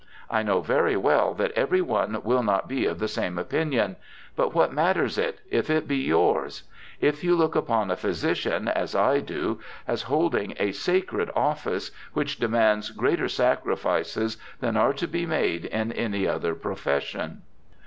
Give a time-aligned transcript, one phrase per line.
[0.31, 3.97] I know very well that every one will not be of the same opinion;
[4.35, 6.63] but what matters it, if it be yours?—
[7.09, 12.39] if you look upon a physician, as I do, as holdmg a sacred office, which
[12.39, 17.43] demands greater sacrifices than are to be made in any other profession.'